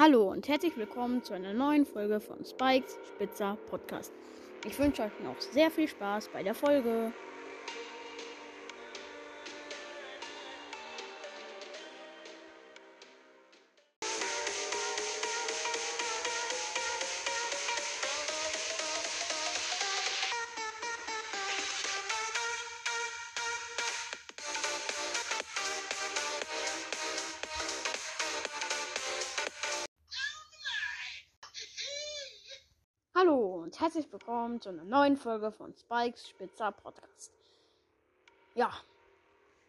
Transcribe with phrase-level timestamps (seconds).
[0.00, 4.12] Hallo und herzlich willkommen zu einer neuen Folge von Spikes Spitzer Podcast.
[4.64, 7.12] Ich wünsche euch noch sehr viel Spaß bei der Folge.
[33.20, 37.32] Hallo und herzlich willkommen zu einer neuen Folge von Spikes Spitzer Podcast.
[38.54, 38.70] Ja,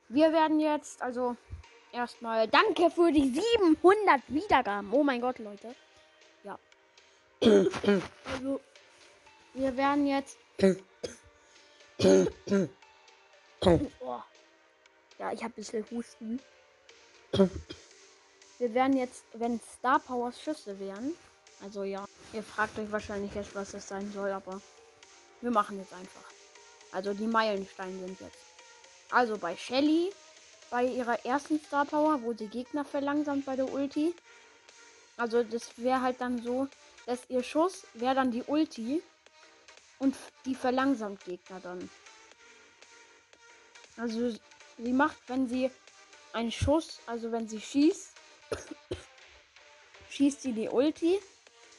[0.07, 1.35] wir werden jetzt also
[1.91, 4.93] erstmal danke für die 700 Wiedergaben.
[4.93, 5.73] Oh mein Gott, Leute.
[6.43, 6.59] Ja.
[7.41, 8.61] also,
[9.55, 10.37] wir werden jetzt.
[13.99, 14.19] oh.
[15.17, 16.39] Ja, ich habe ein bisschen Husten.
[18.59, 21.15] Wir werden jetzt, wenn Star Powers Schüsse wären,
[21.63, 24.61] also ja, ihr fragt euch wahrscheinlich jetzt, was das sein soll, aber
[25.41, 26.29] wir machen jetzt einfach.
[26.91, 28.37] Also die Meilensteine sind jetzt.
[29.11, 30.11] Also bei Shelly,
[30.69, 34.13] bei ihrer ersten Star Power, wo sie Gegner verlangsamt bei der Ulti.
[35.17, 36.67] Also das wäre halt dann so,
[37.05, 39.01] dass ihr Schuss wäre dann die Ulti
[39.97, 41.89] und die verlangsamt Gegner dann.
[43.97, 44.33] Also
[44.77, 45.71] sie macht, wenn sie
[46.33, 48.13] einen Schuss, also wenn sie schießt,
[50.09, 51.19] schießt sie die Ulti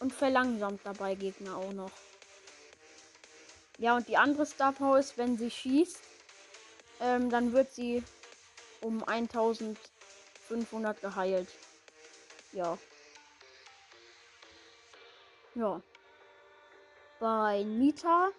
[0.01, 1.93] und verlangsamt dabei Gegner auch noch.
[3.79, 6.01] Ja, und die andere Star Power ist, wenn sie schießt,
[7.01, 8.03] ähm, dann wird sie
[8.83, 11.49] um 1500 geheilt.
[12.53, 12.77] Ja.
[15.55, 15.81] Ja.
[17.19, 18.31] Bei Nita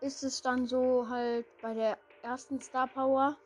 [0.00, 3.36] ist es dann so halt bei der ersten Star Power,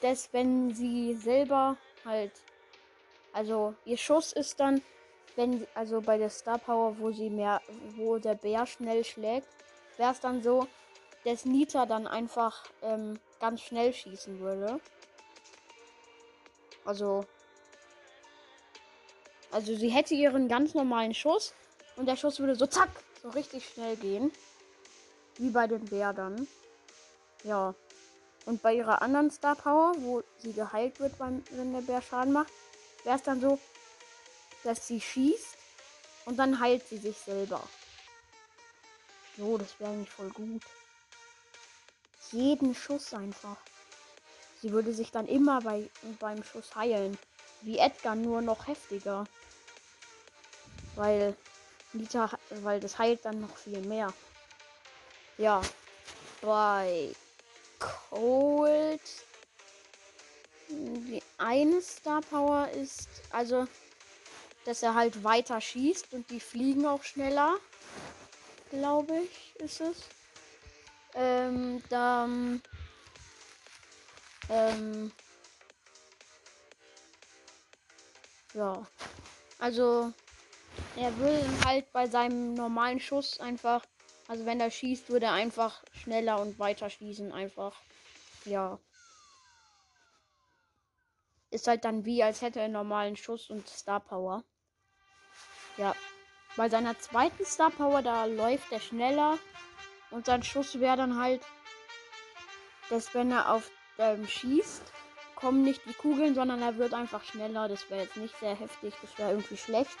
[0.00, 2.32] dass wenn sie selber halt,
[3.32, 4.82] also ihr Schuss ist dann,
[5.36, 7.60] wenn also bei der Star Power, wo sie mehr,
[7.96, 9.48] wo der Bär schnell schlägt,
[9.98, 10.66] wäre es dann so,
[11.24, 14.80] dass Nita dann einfach ähm, ganz schnell schießen würde.
[16.84, 17.24] Also,
[19.50, 21.52] also sie hätte ihren ganz normalen Schuss
[21.96, 22.88] und der Schuss würde so zack,
[23.22, 24.32] so richtig schnell gehen.
[25.38, 26.48] Wie bei den Bär dann.
[27.44, 27.74] Ja.
[28.46, 32.52] Und bei ihrer anderen Star Power, wo sie geheilt wird, wenn der Bär Schaden macht,
[33.04, 33.58] wäre es dann so,
[34.66, 35.56] dass sie schießt
[36.26, 37.62] und dann heilt sie sich selber.
[39.36, 40.62] So, das wäre eigentlich voll gut.
[42.32, 43.56] Jeden Schuss einfach.
[44.60, 45.88] Sie würde sich dann immer bei,
[46.18, 47.16] beim Schuss heilen.
[47.62, 49.24] Wie Edgar, nur noch heftiger.
[50.96, 51.36] Weil
[51.92, 54.12] Nita, weil das heilt dann noch viel mehr.
[55.38, 55.62] Ja.
[56.40, 57.14] Bei
[57.78, 59.00] Cold.
[60.68, 63.68] Die eine Star Power ist, also
[64.66, 67.56] dass er halt weiter schießt und die fliegen auch schneller.
[68.70, 70.02] Glaube ich, ist es.
[71.14, 72.60] Ähm, dann.
[74.50, 75.12] Ähm.
[78.54, 78.86] Ja.
[79.58, 80.12] Also,
[80.96, 83.84] er will halt bei seinem normalen Schuss einfach.
[84.28, 87.32] Also, wenn er schießt, würde er einfach schneller und weiter schießen.
[87.32, 87.80] Einfach.
[88.44, 88.80] Ja.
[91.50, 94.44] Ist halt dann wie, als hätte er einen normalen Schuss und Star Power.
[95.76, 95.94] Ja.
[96.56, 99.38] Bei seiner zweiten Star Power, da läuft er schneller.
[100.10, 101.42] Und sein Schuss wäre dann halt,
[102.88, 104.82] dass wenn er auf ähm, schießt,
[105.34, 107.68] kommen nicht die Kugeln, sondern er wird einfach schneller.
[107.68, 109.96] Das wäre jetzt nicht sehr heftig, das wäre irgendwie schlecht.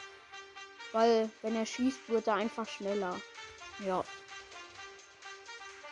[0.92, 3.20] Weil wenn er schießt, wird er einfach schneller.
[3.84, 4.02] Ja.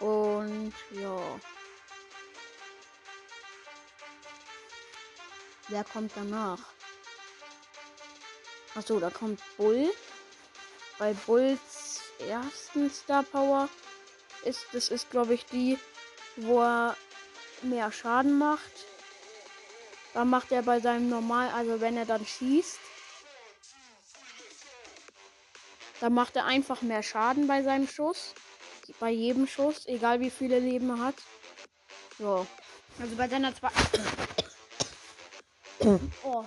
[0.00, 1.20] Und ja.
[5.68, 6.73] Wer kommt danach?
[8.74, 9.92] Achso, da kommt Bull.
[10.98, 13.68] Bei Bulls ersten Star Power
[14.44, 15.78] ist, das ist glaube ich die,
[16.36, 16.96] wo er
[17.62, 18.86] mehr Schaden macht.
[20.12, 22.78] Da macht er bei seinem normal, also wenn er dann schießt,
[26.00, 28.34] dann macht er einfach mehr Schaden bei seinem Schuss.
[29.00, 31.14] Bei jedem Schuss, egal wie viele Leben er hat.
[32.18, 32.46] So.
[33.00, 33.70] Also bei seiner zwei.
[36.24, 36.44] oh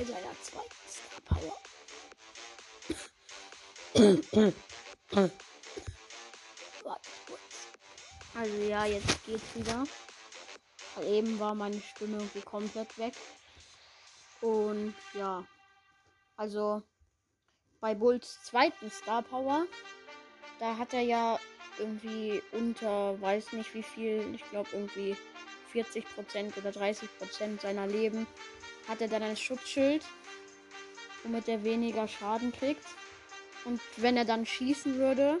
[0.00, 1.56] bei seiner zweiten Star Power.
[8.34, 9.84] Also ja, jetzt geht's wieder.
[10.94, 13.14] Weil eben war meine Stimme irgendwie komplett weg.
[14.40, 15.44] Und ja.
[16.36, 16.82] Also
[17.80, 19.66] bei Bulls zweiten Star Power,
[20.58, 21.38] da hat er ja
[21.78, 25.14] irgendwie unter, weiß nicht wie viel, ich glaube irgendwie
[25.74, 28.26] 40% oder 30% seiner Leben
[28.90, 30.04] hat er dann ein Schutzschild,
[31.22, 32.84] womit er weniger Schaden kriegt.
[33.64, 35.38] Und wenn er dann schießen würde,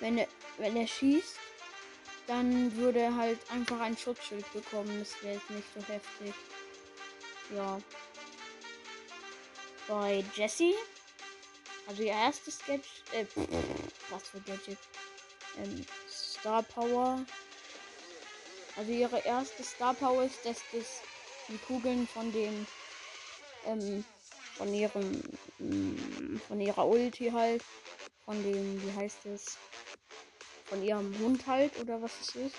[0.00, 0.26] wenn er,
[0.56, 1.36] wenn er schießt,
[2.28, 4.98] dann würde er halt einfach ein Schutzschild bekommen.
[4.98, 6.34] Das wäre jetzt nicht so heftig.
[7.54, 7.78] Ja.
[9.86, 10.74] Bei Jessie,
[11.86, 13.26] also ihr erstes Gadget, äh,
[14.08, 14.78] was für Gadget?
[15.58, 17.24] Ähm, Star Power.
[18.76, 21.02] Also ihre erste Star Power ist, dass das
[21.48, 22.66] die Kugeln von dem,
[23.64, 24.04] ähm,
[24.56, 25.22] von ihrem,
[25.58, 27.62] mm, von ihrer Ulti halt,
[28.26, 29.56] von dem, wie heißt es,
[30.68, 32.56] von ihrem Hund halt oder was es ist,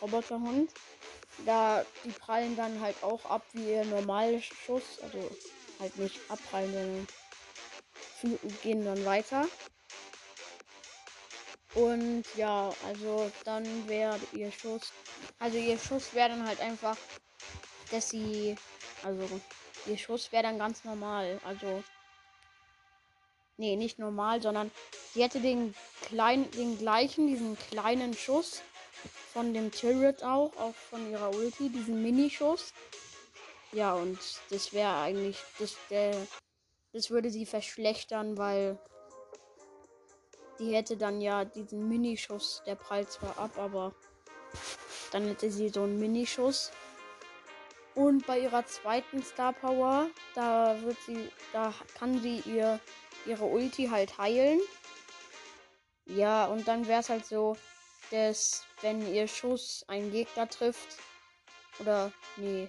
[0.00, 0.72] Roboterhund.
[1.44, 5.36] Da die prallen dann halt auch ab wie ihr normaler Schuss, also
[5.78, 7.06] halt nicht abprallen,
[8.20, 9.46] sondern gehen dann weiter.
[11.76, 14.92] Und ja, also dann wäre ihr Schuss,
[15.38, 16.96] also ihr Schuss wäre dann halt einfach,
[17.90, 18.56] dass sie,
[19.02, 19.28] also
[19.84, 21.82] ihr Schuss wäre dann ganz normal, also
[23.58, 24.70] nee, nicht normal, sondern
[25.12, 28.62] sie hätte den kleinen, den gleichen, diesen kleinen Schuss
[29.34, 32.72] von dem Turret auch, auch von ihrer Ulti, diesen Minischuss.
[33.72, 34.18] Ja, und
[34.48, 36.26] das wäre eigentlich, das, der,
[36.94, 38.78] das würde sie verschlechtern, weil
[40.58, 43.94] die hätte dann ja diesen Minischuss, der prallt zwar ab, aber
[45.12, 46.70] dann hätte sie so einen Minischuss.
[47.94, 52.78] Und bei ihrer zweiten Star Power, da wird sie, da kann sie ihr
[53.24, 54.60] ihre Ulti halt heilen.
[56.04, 57.56] Ja, und dann wäre es halt so,
[58.10, 60.98] dass wenn ihr Schuss einen Gegner trifft,
[61.80, 62.68] oder nee.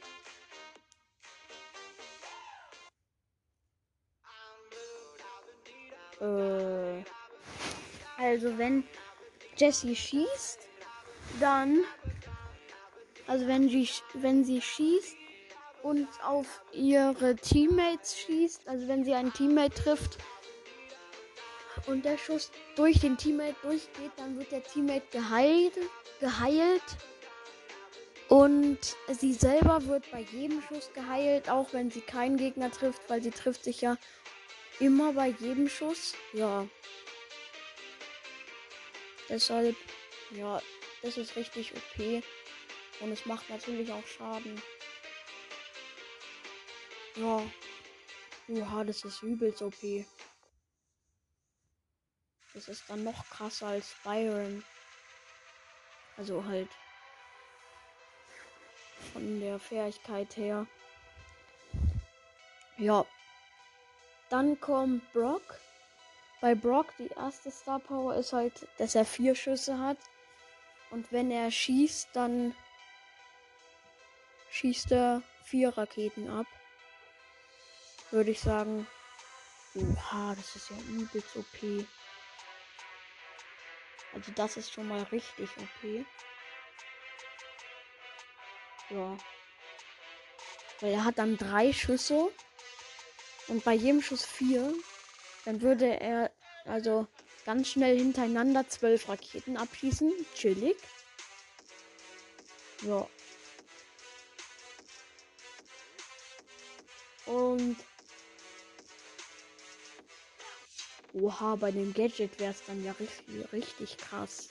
[6.20, 6.77] Äh,
[8.28, 8.84] also wenn
[9.56, 10.60] Jessie schießt,
[11.40, 11.80] dann,
[13.26, 15.16] also wenn sie, wenn sie schießt
[15.84, 20.18] und auf ihre Teammates schießt, also wenn sie einen Teammate trifft,
[21.88, 25.74] und der Schuss durch den Teammate durchgeht, dann wird der Teammate geheilt,
[26.20, 26.84] geheilt.
[28.28, 33.24] Und sie selber wird bei jedem Schuss geheilt, auch wenn sie keinen Gegner trifft, weil
[33.24, 33.96] sie trifft sich ja
[34.80, 36.14] immer bei jedem Schuss.
[36.34, 36.68] Ja.
[39.30, 39.76] Deshalb,
[40.32, 40.62] ja,
[41.02, 42.24] das ist richtig OP.
[43.00, 44.62] Und es macht natürlich auch Schaden.
[47.16, 47.42] Ja.
[48.50, 50.06] Oha, das ist übelst OP.
[52.54, 54.64] Das ist dann noch krasser als Byron.
[56.16, 56.70] Also halt
[59.14, 60.66] von der Fähigkeit her.
[62.78, 63.06] Ja.
[64.30, 65.60] Dann kommt Brock.
[66.40, 69.98] Bei Brock die erste Star Power ist halt, dass er vier Schüsse hat.
[70.92, 72.56] Und wenn er schießt, dann
[74.52, 76.46] schießt er vier Raketen ab.
[78.12, 78.88] Würde ich sagen.
[79.76, 81.86] Oha, das ist ja übelst OP.
[84.14, 86.06] Also das ist schon mal richtig okay.
[88.90, 89.18] Ja.
[90.80, 92.32] Weil er hat dann drei Schüsse
[93.48, 94.74] und bei jedem Schuss vier.
[95.48, 96.30] Dann würde er
[96.66, 97.08] also
[97.46, 100.12] ganz schnell hintereinander zwölf Raketen abschießen.
[100.36, 100.76] Chillig.
[102.82, 103.08] Ja.
[107.28, 107.78] Und
[111.14, 114.50] Oha, bei dem Gadget wäre es dann ja richtig, richtig krass.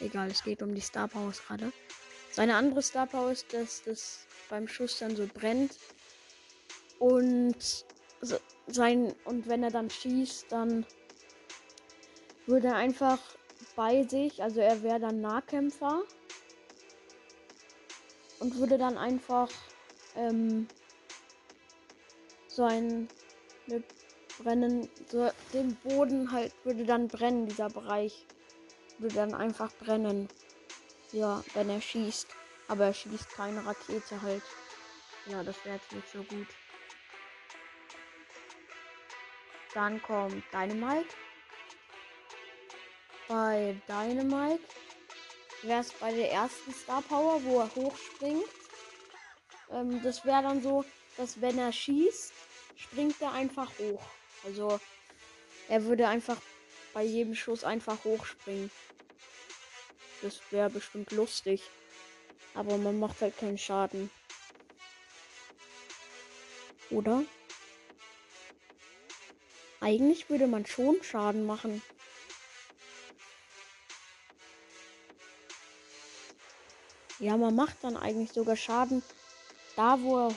[0.00, 1.72] Egal, es geht um die Star Powers gerade.
[2.32, 5.76] Seine andere Star Power ist, dass das beim Schuss dann so brennt.
[6.98, 7.86] Und
[8.66, 10.84] sein und wenn er dann schießt, dann
[12.46, 13.18] würde er einfach
[13.76, 16.02] bei sich, also er wäre dann Nahkämpfer
[18.40, 19.48] und würde dann einfach
[20.16, 20.66] ähm,
[22.48, 23.08] so ein
[23.68, 23.82] eine
[24.38, 24.88] brennen.
[25.08, 28.26] So, den Boden halt würde dann brennen, dieser Bereich.
[28.98, 30.28] Würde dann einfach brennen.
[31.12, 32.28] Ja, wenn er schießt.
[32.68, 34.42] Aber er schießt keine Rakete halt.
[35.26, 36.46] Ja, das wäre jetzt nicht so gut.
[39.78, 41.14] Dann kommt Dynamite.
[43.28, 44.64] Bei Dynamite
[45.62, 48.42] wäre es bei der ersten Star Power, wo er hochspringt.
[49.70, 50.84] Ähm, das wäre dann so,
[51.16, 52.32] dass wenn er schießt,
[52.74, 54.02] springt er einfach hoch.
[54.44, 54.80] Also
[55.68, 56.38] er würde einfach
[56.92, 58.72] bei jedem Schuss einfach hochspringen.
[60.22, 61.62] Das wäre bestimmt lustig.
[62.52, 64.10] Aber man macht halt keinen Schaden.
[66.90, 67.22] Oder?
[69.80, 71.82] Eigentlich würde man schon Schaden machen.
[77.20, 79.02] Ja, man macht dann eigentlich sogar Schaden.
[79.76, 80.34] Da wo, er,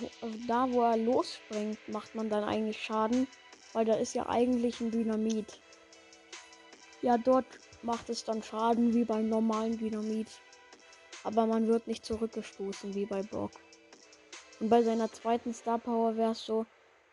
[0.48, 3.28] da, wo er losspringt, macht man dann eigentlich Schaden.
[3.74, 5.60] Weil da ist ja eigentlich ein Dynamit.
[7.02, 7.46] Ja, dort
[7.82, 10.28] macht es dann Schaden wie beim normalen Dynamit.
[11.24, 13.52] Aber man wird nicht zurückgestoßen wie bei Brock.
[14.60, 16.66] Und bei seiner zweiten Star Power wäre es so,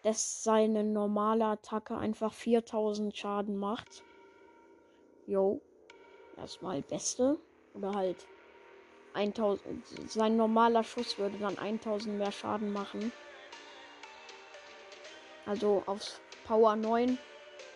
[0.03, 4.03] dass seine normale Attacke einfach 4000 Schaden macht.
[5.27, 5.61] Jo.
[6.37, 7.39] Erstmal beste.
[7.75, 8.27] Oder halt
[9.15, 9.85] 1000.
[10.09, 13.13] Sein normaler Schuss würde dann 1000 mehr Schaden machen.
[15.47, 17.19] Also auf Power 9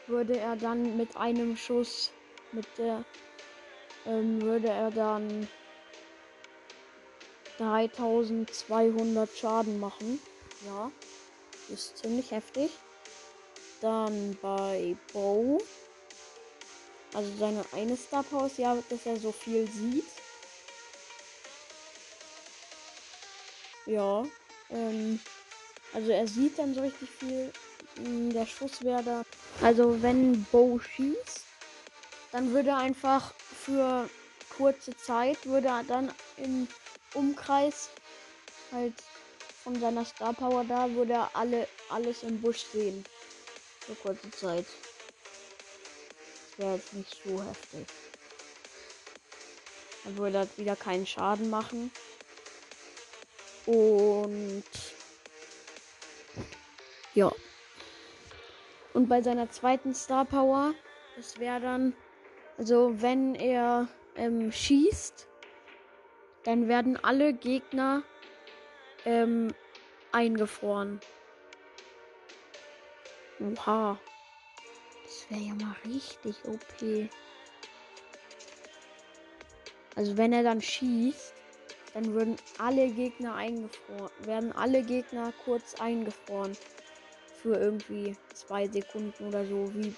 [0.06, 2.12] würde er dann mit einem Schuss
[2.52, 3.04] mit der
[4.06, 5.48] ähm, würde er dann
[7.58, 10.18] 3200 Schaden machen.
[10.66, 10.90] Ja,
[11.72, 12.70] ist ziemlich heftig.
[13.80, 15.60] Dann bei Bow.
[17.14, 20.06] Also seine eine Star Power ja, dass er so viel sieht.
[23.86, 24.24] Ja.
[24.70, 25.20] Ähm,
[25.92, 27.52] also er sieht dann so richtig viel.
[27.96, 29.22] Hm, der Schuss wäre da.
[29.60, 31.44] Also wenn Bow schießt,
[32.30, 34.08] dann würde er einfach für
[34.56, 36.68] kurze Zeit, würde er dann im
[37.14, 37.90] Umkreis
[38.70, 38.94] halt
[39.62, 43.04] von seiner Star Power da, würde er alle, alles im Busch sehen.
[43.80, 44.66] Für kurze Zeit.
[46.50, 47.86] Das wäre jetzt nicht so heftig.
[50.04, 51.90] Dann würde er wieder keinen Schaden machen.
[53.66, 54.64] Und
[57.14, 57.30] ja.
[58.94, 60.74] Und bei seiner zweiten Star Power,
[61.16, 61.94] das wäre dann,
[62.58, 65.28] also wenn er ähm, schießt,
[66.44, 68.02] dann werden alle Gegner
[69.04, 69.54] ähm,
[70.12, 71.00] eingefroren.
[73.40, 73.98] Oha.
[75.04, 77.10] Das wäre ja mal richtig OP.
[79.94, 81.34] Also wenn er dann schießt,
[81.94, 86.56] dann würden alle Gegner eingefroren, werden alle Gegner kurz eingefroren.
[87.42, 89.94] Für irgendwie zwei Sekunden oder so, wie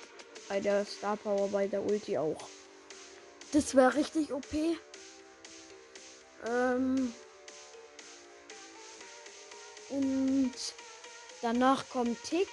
[0.48, 2.48] bei der Star Power bei der Ulti auch.
[3.52, 4.52] Das wäre richtig OP.
[6.48, 7.12] Ähm
[9.90, 10.52] und
[11.42, 12.48] danach kommt Tick.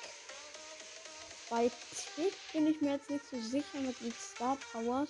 [1.50, 1.70] Bei
[2.16, 5.10] Tick bin ich mir jetzt nicht so sicher mit den Star Powers.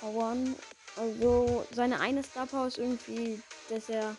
[0.00, 0.56] Powern.
[0.96, 4.16] Also seine eine Star Power ist irgendwie, dass er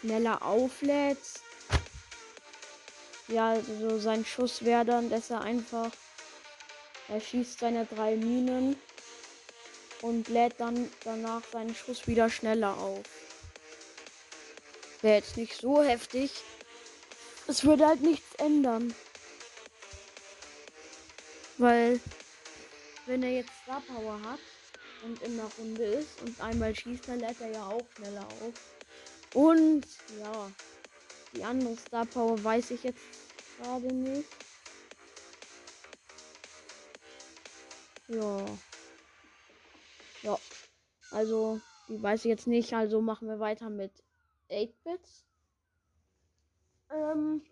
[0.00, 1.18] schneller auflädt.
[3.28, 5.90] Ja, also sein Schuss wäre dann, dass er einfach
[7.10, 8.76] er schießt seine drei Minen
[10.00, 13.02] und lädt dann danach seinen Schuss wieder schneller auf.
[15.02, 16.30] Wäre jetzt nicht so heftig.
[17.46, 18.94] Es würde halt nichts ändern.
[21.56, 22.00] Weil,
[23.06, 24.40] wenn er jetzt Star Power hat
[25.04, 28.54] und in der Runde ist und einmal schießt, dann lädt er ja auch schneller auf.
[29.34, 29.86] Und
[30.18, 30.50] ja,
[31.34, 33.00] die andere Star Power weiß ich jetzt
[33.58, 34.28] gerade nicht.
[38.08, 38.44] Ja.
[40.22, 40.38] Ja.
[41.10, 42.72] Also, die weiß ich jetzt nicht.
[42.74, 43.92] Also machen wir weiter mit
[44.50, 45.24] 8-Bits.
[46.90, 47.42] Ähm.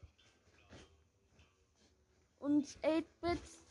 [2.38, 3.64] Und 8-Bits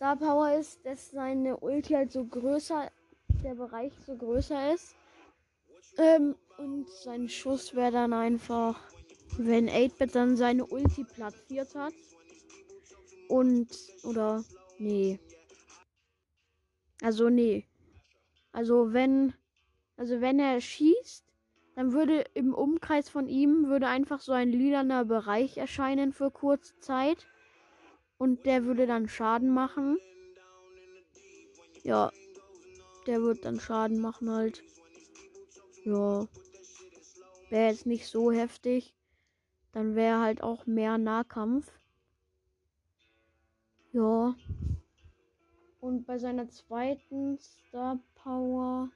[0.00, 2.90] Star Power ist, dass seine Ulti halt so größer,
[3.44, 4.94] der Bereich so größer ist.
[5.98, 8.80] Ähm, und sein Schuss wäre dann einfach,
[9.36, 11.92] wenn 8-Bit dann seine Ulti platziert hat.
[13.28, 13.68] Und,
[14.04, 14.42] oder,
[14.78, 15.18] nee.
[17.02, 17.66] Also, nee.
[18.52, 19.34] Also, wenn,
[19.96, 21.29] also wenn er schießt,
[21.74, 26.78] dann würde im Umkreis von ihm würde einfach so ein lilaner Bereich erscheinen für kurze
[26.80, 27.26] Zeit.
[28.18, 29.98] Und der würde dann Schaden machen.
[31.82, 32.10] Ja.
[33.06, 34.62] Der wird dann Schaden machen halt.
[35.84, 36.26] Ja.
[37.48, 38.94] Wäre jetzt nicht so heftig.
[39.72, 41.72] Dann wäre halt auch mehr Nahkampf.
[43.92, 44.34] Ja.
[45.80, 48.90] Und bei seiner zweiten Star Power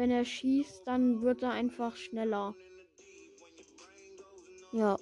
[0.00, 2.54] wenn er schießt, dann wird er einfach schneller.
[4.72, 4.96] Ja.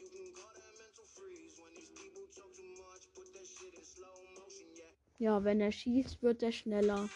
[5.20, 7.08] Ja, wenn er schießt, wird er schneller.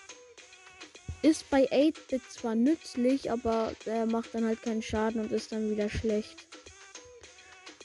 [1.23, 5.69] Ist bei 8-Bit zwar nützlich, aber er macht dann halt keinen Schaden und ist dann
[5.69, 6.47] wieder schlecht.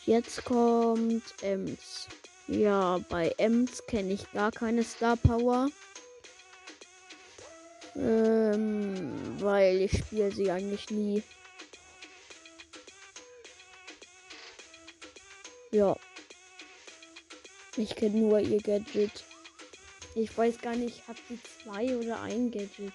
[0.06, 2.08] Jetzt kommt Ems.
[2.48, 5.70] Ja, bei Ems kenne ich gar keine Star Power.
[7.98, 11.24] Ähm, weil ich spiele sie eigentlich nie.
[15.72, 15.96] Ja.
[17.75, 19.24] Ich kenne nur ihr Gadget.
[20.16, 22.94] Ich weiß gar nicht, hat sie zwei oder ein Gadget?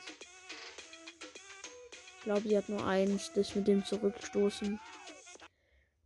[2.18, 4.80] Ich glaube, sie hat nur eins, das mit dem Zurückstoßen.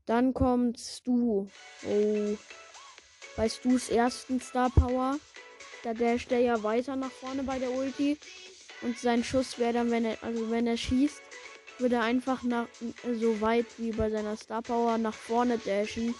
[0.07, 1.49] Dann kommt Stu.
[1.87, 2.37] Oh.
[3.37, 5.19] Bei Stu's ersten Star Power.
[5.83, 8.17] Da dasht er ja weiter nach vorne bei der Ulti.
[8.83, 11.23] Und sein Schuss wäre dann, wenn er, also wenn er schießt,
[11.79, 12.67] würde er einfach nach,
[13.19, 16.15] so weit wie bei seiner Star Power nach vorne dashen.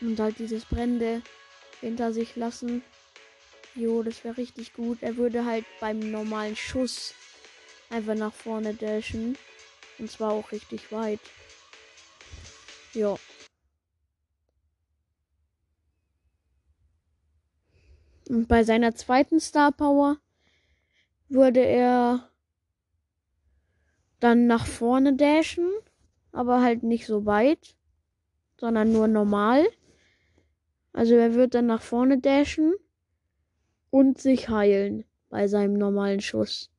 [0.00, 1.22] Und halt dieses Brände
[1.80, 2.82] hinter sich lassen.
[3.74, 4.98] Jo, das wäre richtig gut.
[5.02, 7.14] Er würde halt beim normalen Schuss
[7.90, 9.36] einfach nach vorne dashen.
[9.98, 11.20] Und zwar auch richtig weit.
[12.92, 13.18] Jo.
[18.28, 20.18] Und bei seiner zweiten Star Power
[21.32, 22.30] würde er
[24.20, 25.70] dann nach vorne dashen,
[26.32, 27.76] aber halt nicht so weit,
[28.58, 29.66] sondern nur normal.
[30.92, 32.74] Also er wird dann nach vorne dashen
[33.90, 36.70] und sich heilen bei seinem normalen Schuss.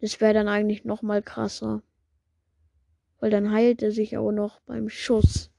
[0.00, 1.82] Das wäre dann eigentlich noch mal krasser.
[3.18, 5.50] Weil dann heilt er sich auch noch beim Schuss.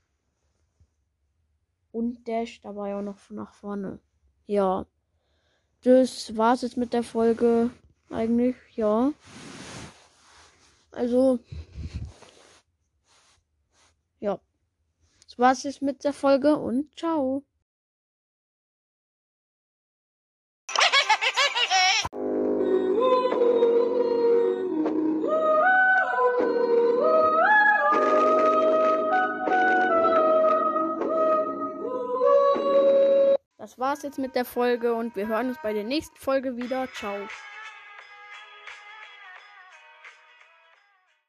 [1.92, 4.00] Und dasht dabei auch noch nach vorne
[4.46, 4.86] ja.
[5.84, 7.70] Das war's jetzt mit der Folge.
[8.10, 9.12] Eigentlich, ja.
[10.92, 11.40] Also.
[14.22, 14.40] Ja.
[15.26, 17.44] Das war's jetzt mit der Folge und ciao.
[33.64, 36.90] Das war's jetzt mit der Folge und wir hören uns bei der nächsten Folge wieder.
[36.92, 37.16] Ciao.